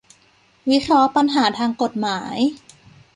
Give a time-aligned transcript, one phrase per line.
[0.71, 2.37] วิเคราะห์ปัญหาทางกฎหมาย